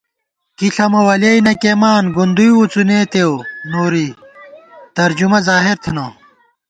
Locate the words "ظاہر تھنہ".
5.47-6.05